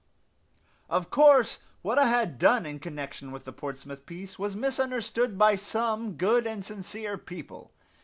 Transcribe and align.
Of 0.89 1.11
course 1.11 1.59
what 1.83 1.99
I 1.99 2.07
had 2.07 2.39
done 2.39 2.65
in 2.65 2.79
connection 2.79 3.31
with 3.31 3.43
the 3.43 3.53
Portsmouth 3.53 4.07
peace 4.07 4.39
was 4.39 4.55
misunderstood 4.55 5.37
by 5.37 5.53
some 5.53 6.13
good 6.17 6.47
and 6.47 6.65
sincere 6.65 7.19
people. 7.19 7.71